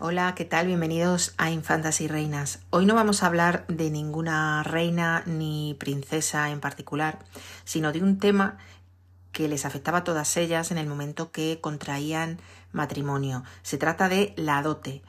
[0.00, 0.66] Hola, ¿qué tal?
[0.66, 2.58] Bienvenidos a Infantas y Reinas.
[2.70, 7.20] Hoy no vamos a hablar de ninguna reina ni princesa en particular,
[7.64, 8.58] sino de un tema
[9.30, 12.40] que les afectaba a todas ellas en el momento que contraían
[12.72, 13.44] matrimonio.
[13.62, 15.00] Se trata de la dote.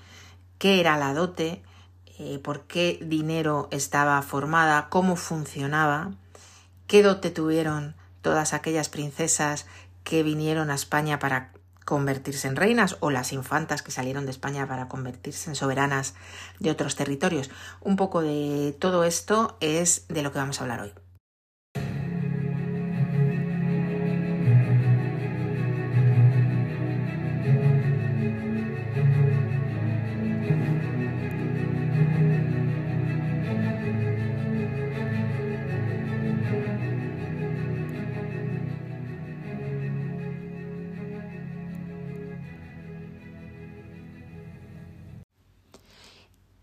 [0.59, 1.63] ¿Qué era la dote?
[2.19, 4.89] Eh, ¿Por qué dinero estaba formada?
[4.89, 6.11] ¿Cómo funcionaba?
[6.85, 9.65] ¿Qué dote tuvieron todas aquellas princesas
[10.03, 11.54] que vinieron a España para
[11.85, 16.15] convertirse en reinas o las infantas que salieron de España para convertirse en soberanas
[16.59, 17.51] de otros territorios.
[17.81, 21.04] Un poco de todo esto es de lo que vamos a hablar hoy.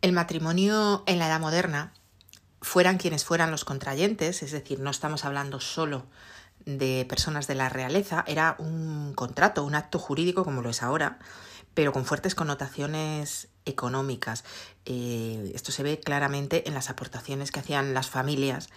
[0.03, 1.93] El matrimonio en la Edad Moderna,
[2.61, 6.07] fueran quienes fueran los contrayentes, es decir, no estamos hablando solo
[6.65, 11.21] de personas de la realeza, era un contrato, un acto jurídico como lo es ahora,
[11.75, 14.45] pero con fuertes connotaciones económicas.
[14.87, 18.71] Eh, esto se ve claramente en las aportaciones que hacían las familias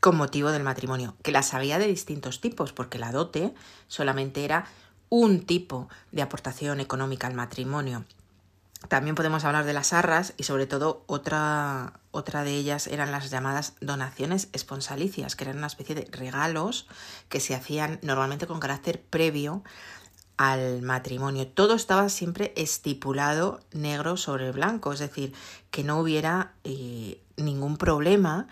[0.00, 3.52] con motivo del matrimonio, que las había de distintos tipos, porque la dote
[3.88, 4.66] solamente era
[5.08, 8.04] un tipo de aportación económica al matrimonio.
[8.86, 13.28] También podemos hablar de las arras y sobre todo otra, otra de ellas eran las
[13.28, 16.86] llamadas donaciones esponsalicias, que eran una especie de regalos
[17.28, 19.64] que se hacían normalmente con carácter previo
[20.36, 21.48] al matrimonio.
[21.48, 25.34] Todo estaba siempre estipulado negro sobre blanco, es decir,
[25.72, 28.46] que no hubiera eh, ningún problema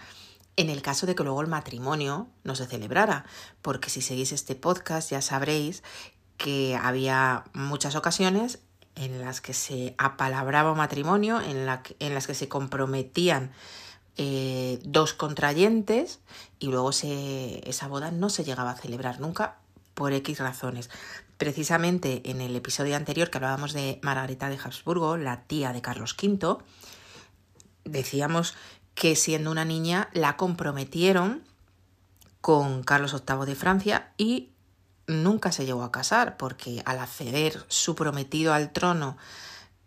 [0.56, 3.26] en el caso de que luego el matrimonio no se celebrara,
[3.62, 5.82] porque si seguís este podcast ya sabréis
[6.36, 8.58] que había muchas ocasiones
[8.96, 13.52] en las que se apalabraba matrimonio, en, en las que se comprometían
[14.18, 16.20] eh, dos contrayentes
[16.58, 19.58] y luego esa boda no se llegaba a celebrar nunca
[19.94, 20.88] por X razones.
[21.36, 26.16] Precisamente en el episodio anterior que hablábamos de Margarita de Habsburgo, la tía de Carlos
[26.20, 26.56] V,
[27.84, 28.54] decíamos
[28.94, 31.42] que siendo una niña la comprometieron
[32.40, 34.50] con Carlos VIII de Francia y
[35.06, 39.16] nunca se llegó a casar porque al acceder su prometido al trono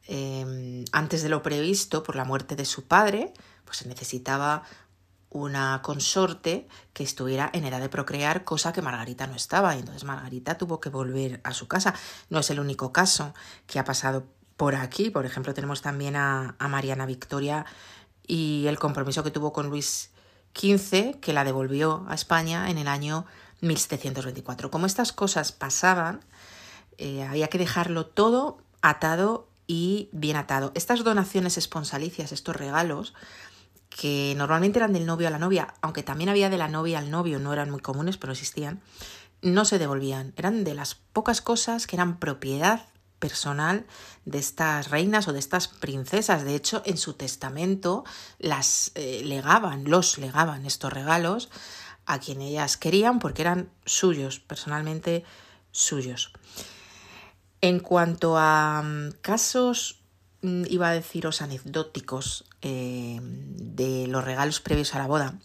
[0.07, 3.33] em, antes de lo previsto por la muerte de su padre,
[3.65, 4.63] pues se necesitaba
[5.29, 10.03] una consorte que estuviera en edad de procrear, cosa que Margarita no estaba, y entonces
[10.03, 11.93] Margarita tuvo que volver a su casa.
[12.29, 13.35] No es el único caso
[13.67, 14.25] que ha pasado
[14.57, 17.65] por aquí, por ejemplo, tenemos también a, a Mariana Victoria
[18.25, 20.11] y el compromiso que tuvo con Luis
[20.55, 23.25] XV, que la devolvió a España en el año
[23.61, 24.71] 1724.
[24.71, 26.21] Como estas cosas pasaban,
[26.97, 30.71] eh, había que dejarlo todo atado y bien atado.
[30.75, 33.13] Estas donaciones esponsalicias, estos regalos,
[33.89, 37.11] que normalmente eran del novio a la novia, aunque también había de la novia al
[37.11, 38.81] novio, no eran muy comunes, pero existían,
[39.41, 40.33] no se devolvían.
[40.37, 42.87] Eran de las pocas cosas que eran propiedad
[43.19, 43.85] personal
[44.25, 46.45] de estas reinas o de estas princesas.
[46.45, 48.05] De hecho, en su testamento
[48.39, 51.49] las eh, legaban, los legaban estos regalos
[52.09, 55.23] a quien ellas querían porque eran suyos, personalmente
[55.71, 56.33] suyos.
[57.61, 60.01] En cuanto a mm, casos,
[60.41, 65.35] mm, iba a deciros anecdóticos eh, de los regalos previos a la boda,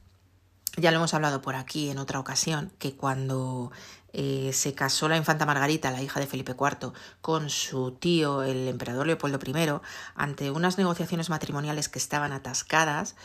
[0.78, 3.70] ya lo hemos hablado por aquí en otra ocasión, que cuando
[4.14, 8.69] eh, se casó la infanta Margarita, la hija de Felipe IV, con su tío, el
[8.69, 9.81] emperador Leopoldo I,
[10.14, 13.16] ante unas negociaciones matrimoniales que estaban atascadas,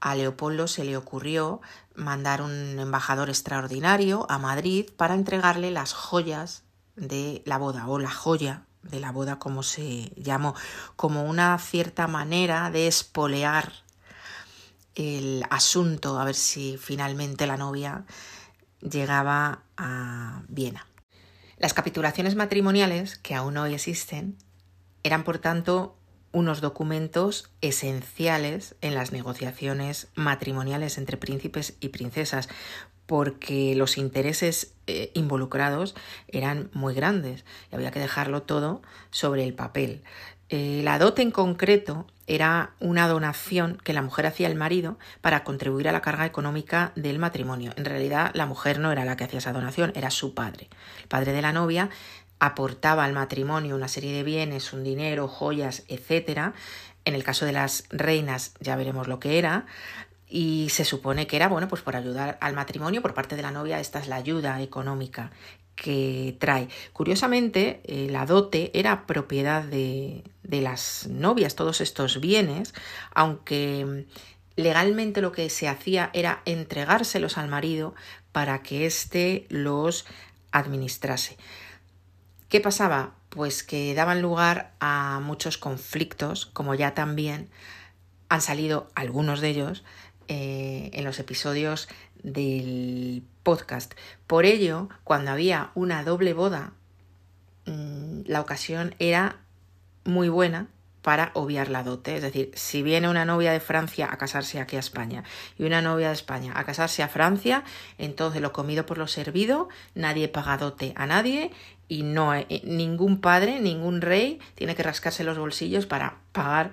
[0.00, 1.60] a Leopoldo se le ocurrió
[1.94, 6.62] mandar un embajador extraordinario a Madrid para entregarle las joyas
[6.96, 10.54] de la boda o la joya de la boda como se llamó,
[10.96, 13.72] como una cierta manera de espolear
[14.94, 18.04] el asunto, a ver si finalmente la novia
[18.80, 20.86] llegaba a Viena.
[21.58, 24.36] Las capitulaciones matrimoniales, que aún hoy existen,
[25.02, 25.96] eran por tanto
[26.32, 32.48] unos documentos esenciales en las negociaciones matrimoniales entre príncipes y princesas,
[33.06, 35.96] porque los intereses eh, involucrados
[36.28, 40.02] eran muy grandes y había que dejarlo todo sobre el papel.
[40.48, 45.42] Eh, la dote en concreto era una donación que la mujer hacía al marido para
[45.42, 47.72] contribuir a la carga económica del matrimonio.
[47.76, 50.68] En realidad la mujer no era la que hacía esa donación, era su padre.
[51.02, 51.90] El padre de la novia
[52.40, 56.52] aportaba al matrimonio una serie de bienes, un dinero, joyas, etc.
[57.04, 59.66] En el caso de las reinas ya veremos lo que era.
[60.26, 63.50] Y se supone que era, bueno, pues por ayudar al matrimonio por parte de la
[63.50, 65.30] novia, esta es la ayuda económica
[65.74, 66.68] que trae.
[66.92, 72.74] Curiosamente, eh, la dote era propiedad de, de las novias todos estos bienes,
[73.12, 74.06] aunque
[74.56, 77.94] legalmente lo que se hacía era entregárselos al marido
[78.32, 80.06] para que éste los
[80.52, 81.36] administrase.
[82.50, 83.14] ¿Qué pasaba?
[83.28, 87.48] Pues que daban lugar a muchos conflictos, como ya también
[88.28, 89.84] han salido algunos de ellos
[90.26, 91.88] eh, en los episodios
[92.24, 93.94] del podcast.
[94.26, 96.72] Por ello, cuando había una doble boda,
[97.66, 99.36] mm, la ocasión era
[100.04, 100.66] muy buena
[101.02, 102.16] para obviar la dote.
[102.16, 105.24] Es decir, si viene una novia de Francia a casarse aquí a España
[105.58, 107.64] y una novia de España a casarse a Francia,
[107.98, 111.50] entonces lo comido por lo servido, nadie paga dote a nadie
[111.88, 112.32] y no
[112.62, 116.72] ningún padre, ningún rey tiene que rascarse los bolsillos para pagar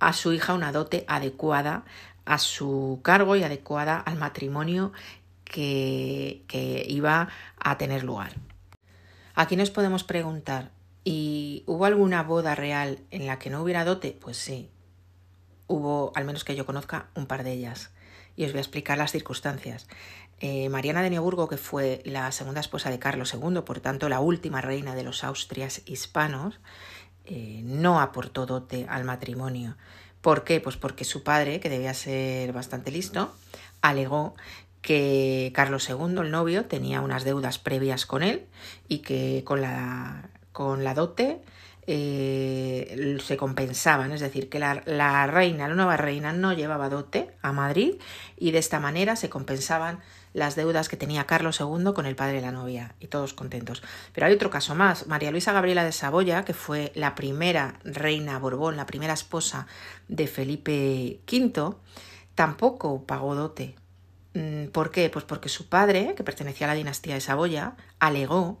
[0.00, 1.84] a su hija una dote adecuada
[2.24, 4.92] a su cargo y adecuada al matrimonio
[5.44, 7.28] que, que iba
[7.58, 8.34] a tener lugar.
[9.34, 10.70] Aquí nos podemos preguntar,
[11.10, 14.14] ¿Y hubo alguna boda real en la que no hubiera dote?
[14.20, 14.68] Pues sí.
[15.66, 17.88] Hubo, al menos que yo conozca, un par de ellas.
[18.36, 19.86] Y os voy a explicar las circunstancias.
[20.38, 24.20] Eh, Mariana de Neuburgo, que fue la segunda esposa de Carlos II, por tanto la
[24.20, 26.60] última reina de los Austrias hispanos,
[27.24, 29.78] eh, no aportó dote al matrimonio.
[30.20, 30.60] ¿Por qué?
[30.60, 33.34] Pues porque su padre, que debía ser bastante listo,
[33.80, 34.34] alegó
[34.82, 38.44] que Carlos II, el novio, tenía unas deudas previas con él
[38.88, 40.28] y que con la
[40.58, 41.40] con la dote
[41.86, 47.30] eh, se compensaban, es decir, que la, la, reina, la nueva reina, no llevaba dote
[47.42, 47.94] a Madrid
[48.36, 50.00] y de esta manera se compensaban
[50.32, 53.84] las deudas que tenía Carlos II con el padre de la novia y todos contentos.
[54.12, 58.36] Pero hay otro caso más, María Luisa Gabriela de Saboya, que fue la primera reina
[58.40, 59.68] Borbón, la primera esposa
[60.08, 61.76] de Felipe V,
[62.34, 63.76] tampoco pagó dote.
[64.34, 65.08] Mm, ¿Por qué?
[65.08, 68.58] Pues porque su padre, que pertenecía a la dinastía de Saboya, alegó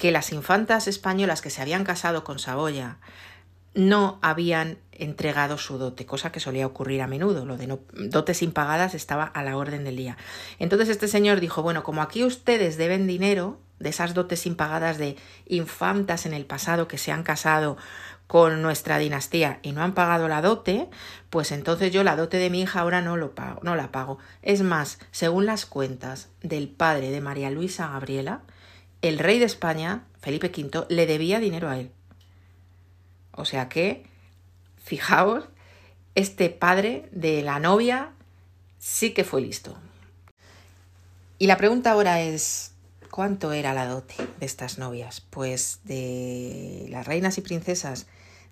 [0.00, 2.96] que las infantas españolas que se habían casado con Saboya
[3.74, 7.44] no habían entregado su dote, cosa que solía ocurrir a menudo.
[7.44, 10.16] Lo de no, dotes impagadas estaba a la orden del día.
[10.58, 15.16] Entonces este señor dijo, bueno, como aquí ustedes deben dinero de esas dotes impagadas de
[15.46, 17.76] infantas en el pasado que se han casado
[18.26, 20.88] con nuestra dinastía y no han pagado la dote,
[21.28, 24.18] pues entonces yo la dote de mi hija ahora no, no la pago.
[24.40, 28.40] Es más, según las cuentas del padre de María Luisa Gabriela,
[29.02, 31.90] el rey de España, Felipe V, le debía dinero a él.
[33.32, 34.04] O sea que,
[34.82, 35.44] fijaos,
[36.14, 38.12] este padre de la novia
[38.78, 39.78] sí que fue listo.
[41.38, 42.72] Y la pregunta ahora es,
[43.10, 45.22] ¿cuánto era la dote de estas novias?
[45.22, 48.06] Pues de las reinas y princesas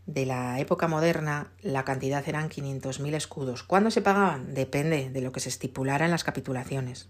[0.06, 3.62] de la época moderna, la cantidad eran 500.000 escudos.
[3.62, 4.54] ¿Cuándo se pagaban?
[4.54, 7.08] Depende de lo que se estipulara en las capitulaciones.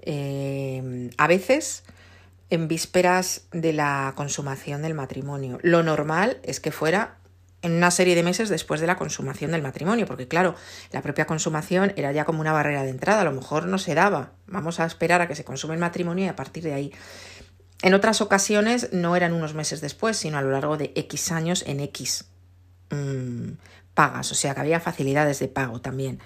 [0.00, 1.84] Eh, a veces
[2.50, 5.58] en vísperas de la consumación del matrimonio.
[5.62, 7.18] Lo normal es que fuera
[7.62, 10.54] en una serie de meses después de la consumación del matrimonio, porque claro,
[10.92, 13.94] la propia consumación era ya como una barrera de entrada, a lo mejor no se
[13.94, 14.32] daba.
[14.46, 16.92] Vamos a esperar a que se consume el matrimonio y a partir de ahí.
[17.82, 21.64] En otras ocasiones no eran unos meses después, sino a lo largo de X años
[21.66, 22.26] en X
[22.90, 23.52] mm,
[23.94, 26.20] pagas, o sea que había facilidades de pago también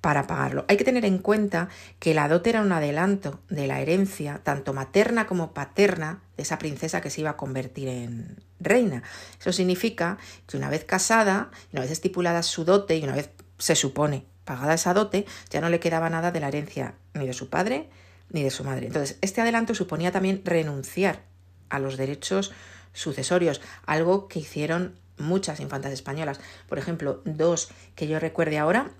[0.00, 0.64] para pagarlo.
[0.68, 4.72] Hay que tener en cuenta que la dote era un adelanto de la herencia, tanto
[4.72, 9.02] materna como paterna, de esa princesa que se iba a convertir en reina.
[9.40, 13.74] Eso significa que una vez casada, una vez estipulada su dote y una vez se
[13.74, 17.48] supone pagada esa dote, ya no le quedaba nada de la herencia ni de su
[17.50, 17.88] padre
[18.30, 18.86] ni de su madre.
[18.86, 21.22] Entonces, este adelanto suponía también renunciar
[21.68, 22.52] a los derechos
[22.92, 26.40] sucesorios, algo que hicieron muchas infantas españolas.
[26.68, 28.90] Por ejemplo, dos que yo recuerde ahora,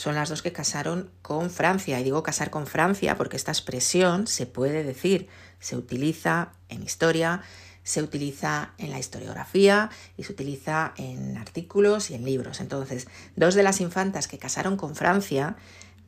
[0.00, 2.00] son las dos que casaron con Francia.
[2.00, 5.28] Y digo casar con Francia porque esta expresión se puede decir,
[5.58, 7.42] se utiliza en historia,
[7.82, 12.60] se utiliza en la historiografía y se utiliza en artículos y en libros.
[12.60, 15.56] Entonces, dos de las infantas que casaron con Francia,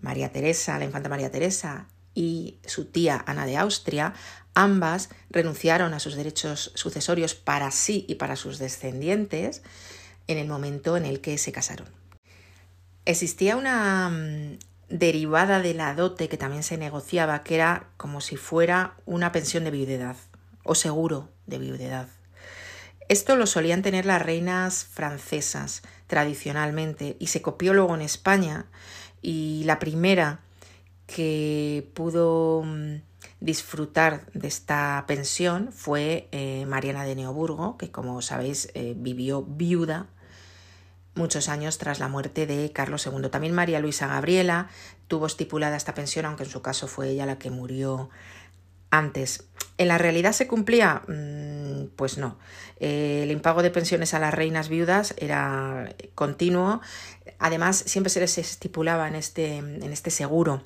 [0.00, 4.14] María Teresa, la infanta María Teresa y su tía Ana de Austria,
[4.54, 9.60] ambas renunciaron a sus derechos sucesorios para sí y para sus descendientes
[10.28, 12.01] en el momento en el que se casaron.
[13.04, 18.36] Existía una mm, derivada de la dote que también se negociaba, que era como si
[18.36, 20.16] fuera una pensión de viudedad
[20.62, 22.08] o seguro de viudedad.
[23.08, 28.66] Esto lo solían tener las reinas francesas tradicionalmente y se copió luego en España
[29.20, 30.40] y la primera
[31.06, 33.02] que pudo mm,
[33.40, 40.06] disfrutar de esta pensión fue eh, Mariana de Neoburgo, que como sabéis eh, vivió viuda
[41.14, 43.28] muchos años tras la muerte de Carlos II.
[43.30, 44.68] También María Luisa Gabriela
[45.08, 48.10] tuvo estipulada esta pensión, aunque en su caso fue ella la que murió
[48.90, 49.44] antes.
[49.78, 51.02] ¿En la realidad se cumplía?
[51.08, 52.38] Mm, pues no.
[52.78, 56.80] el impago de pensiones a las reinas viudas era continuo.
[57.38, 60.62] Además, siempre se les estipulaba en este, en este seguro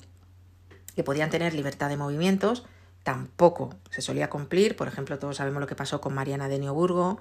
[0.95, 2.65] que podían tener libertad de movimientos.
[3.03, 4.75] Tampoco se solía cumplir.
[4.75, 7.19] Por ejemplo, todos sabemos lo que pasó con Mariana de Neoburgo,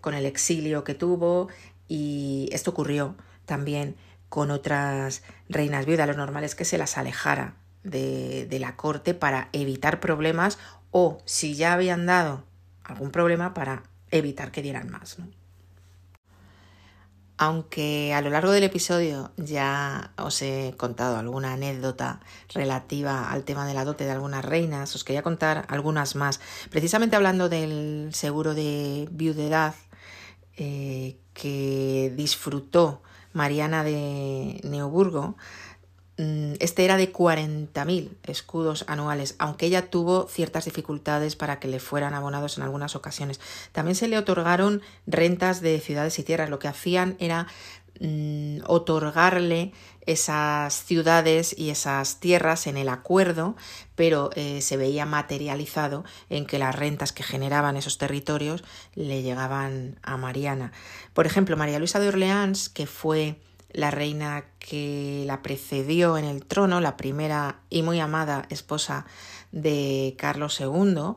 [0.00, 1.48] con el exilio que tuvo.
[1.88, 3.16] Y esto ocurrió
[3.46, 3.96] también
[4.28, 6.06] con otras reinas viudas.
[6.06, 10.58] Lo normal es que se las alejara de, de la corte para evitar problemas
[10.90, 12.44] o si ya habían dado
[12.84, 15.18] algún problema para evitar que dieran más.
[15.18, 15.28] ¿no?
[17.40, 22.18] Aunque a lo largo del episodio ya os he contado alguna anécdota
[22.52, 26.40] relativa al tema de la dote de algunas reinas, os quería contar algunas más.
[26.68, 29.76] Precisamente hablando del seguro de viudedad
[30.56, 33.00] eh, que disfrutó
[33.32, 35.36] Mariana de Neoburgo,
[36.18, 41.78] Mm, este era de 40.000 escudos anuales, aunque ella tuvo ciertas dificultades para que le
[41.78, 43.38] fueran abonados en algunas ocasiones.
[43.70, 46.50] También se le otorgaron rentas de ciudades y tierras.
[46.50, 47.46] Lo que hacían era
[48.00, 49.72] mm, otorgarle
[50.08, 53.56] esas ciudades y esas tierras en el acuerdo,
[53.94, 59.98] pero eh, se veía materializado en que las rentas que generaban esos territorios le llegaban
[60.02, 60.72] a Mariana.
[61.12, 63.38] Por ejemplo, María Luisa de Orleans, que fue
[63.70, 69.04] la reina que la precedió en el trono, la primera y muy amada esposa
[69.52, 71.16] de Carlos II,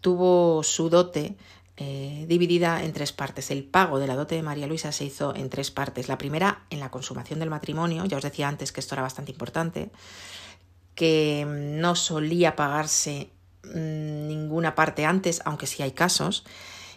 [0.00, 1.36] tuvo su dote
[1.80, 3.52] eh, dividida en tres partes.
[3.52, 6.08] El pago de la dote de María Luisa se hizo en tres partes.
[6.08, 9.30] La primera en la consumación del matrimonio, ya os decía antes que esto era bastante
[9.30, 9.90] importante,
[10.96, 13.30] que no solía pagarse
[13.62, 16.44] mm, ninguna parte antes, aunque sí hay casos,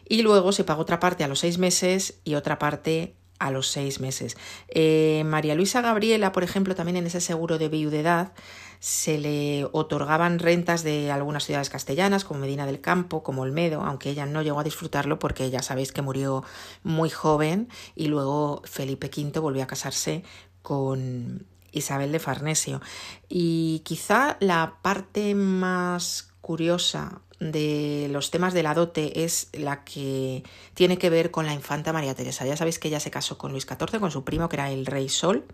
[0.10, 3.68] y luego se pagó otra parte a los seis meses y otra parte a los
[3.68, 4.36] seis meses.
[4.68, 8.34] Eh, María Luisa Gabriela, por ejemplo, también en ese seguro de viudedad
[8.82, 14.10] se le otorgaban rentas de algunas ciudades castellanas, como Medina del Campo, como Olmedo, aunque
[14.10, 16.44] ella no llegó a disfrutarlo porque ya sabéis que murió
[16.82, 20.24] muy joven y luego Felipe V volvió a casarse
[20.64, 22.82] con Isabel de Farnesio.
[23.30, 30.44] Y quizá la parte más curiosa de los temas de la dote es la que
[30.74, 32.48] tiene que ver con la infanta María Teresa.
[32.48, 34.88] Ya sabéis que ella se casó con Luis XIV, con su primo, que era el
[34.88, 35.46] rey Sol,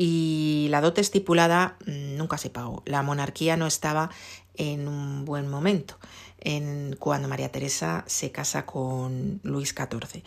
[0.00, 2.82] y la dote estipulada mm, nunca se pagó.
[2.86, 4.08] La monarquía no estaba
[4.54, 5.98] en un buen momento
[6.40, 10.22] en cuando María Teresa se casa con Luis XIV.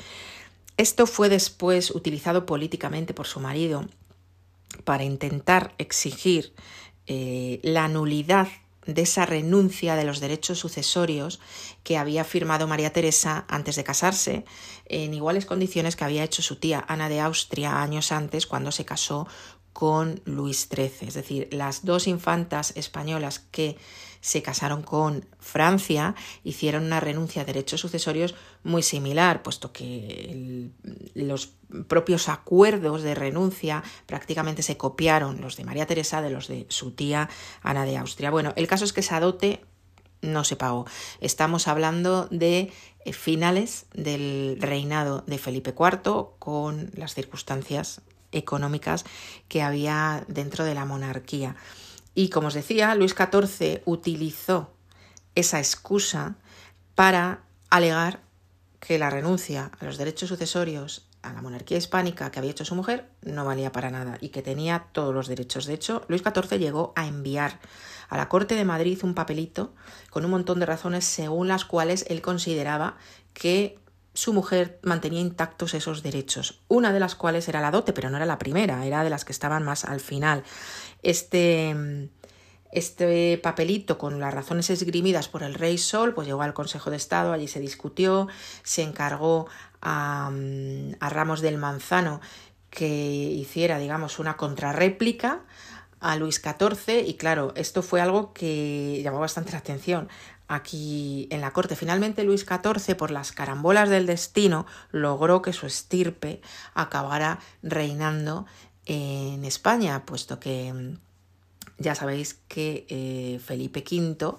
[0.77, 3.87] Esto fue después utilizado políticamente por su marido
[4.83, 6.53] para intentar exigir
[7.07, 8.47] eh, la nulidad
[8.85, 11.39] de esa renuncia de los derechos sucesorios
[11.83, 14.43] que había firmado María Teresa antes de casarse,
[14.85, 18.85] en iguales condiciones que había hecho su tía Ana de Austria años antes cuando se
[18.85, 19.27] casó
[19.81, 21.07] con Luis XIII.
[21.07, 23.77] Es decir, las dos infantas españolas que
[24.19, 30.69] se casaron con Francia hicieron una renuncia a derechos sucesorios muy similar, puesto que
[31.15, 31.53] los
[31.87, 36.91] propios acuerdos de renuncia prácticamente se copiaron los de María Teresa de los de su
[36.91, 37.27] tía
[37.63, 38.29] Ana de Austria.
[38.29, 39.65] Bueno, el caso es que esa dote
[40.21, 40.85] no se pagó.
[41.21, 42.71] Estamos hablando de
[43.03, 49.05] eh, finales del reinado de Felipe IV con las circunstancias económicas
[49.47, 51.55] que había dentro de la monarquía.
[52.13, 54.73] Y como os decía, Luis XIV utilizó
[55.35, 56.35] esa excusa
[56.95, 58.21] para alegar
[58.79, 62.75] que la renuncia a los derechos sucesorios a la monarquía hispánica que había hecho su
[62.75, 65.65] mujer no valía para nada y que tenía todos los derechos.
[65.65, 67.59] De hecho, Luis XIV llegó a enviar
[68.09, 69.73] a la Corte de Madrid un papelito
[70.09, 72.97] con un montón de razones según las cuales él consideraba
[73.33, 73.79] que
[74.13, 78.17] su mujer mantenía intactos esos derechos, una de las cuales era la dote, pero no
[78.17, 80.43] era la primera, era de las que estaban más al final.
[81.01, 82.09] Este,
[82.71, 86.97] este papelito con las razones esgrimidas por el rey Sol, pues llegó al Consejo de
[86.97, 88.27] Estado, allí se discutió,
[88.63, 89.47] se encargó
[89.81, 90.31] a,
[90.99, 92.19] a Ramos del Manzano
[92.69, 95.41] que hiciera, digamos, una contrarréplica
[95.99, 100.09] a Luis XIV y claro, esto fue algo que llamó bastante la atención
[100.51, 101.77] aquí en la corte.
[101.77, 106.41] Finalmente Luis XIV, por las carambolas del destino, logró que su estirpe
[106.73, 108.45] acabara reinando
[108.85, 110.97] en España, puesto que mm,
[111.77, 114.35] ya sabéis que eh, Felipe V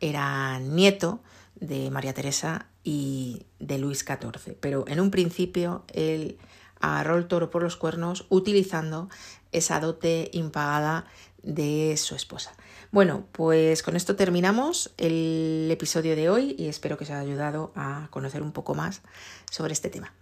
[0.00, 1.20] era nieto
[1.54, 6.38] de María Teresa y de Luis XIV, pero en un principio él
[6.80, 9.08] agarró el toro por los cuernos utilizando
[9.52, 11.06] esa dote impagada
[11.42, 12.52] de su esposa.
[12.92, 17.72] Bueno, pues con esto terminamos el episodio de hoy y espero que os haya ayudado
[17.76, 19.02] a conocer un poco más
[19.48, 20.12] sobre este tema.